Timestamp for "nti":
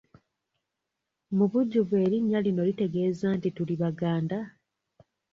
3.37-3.49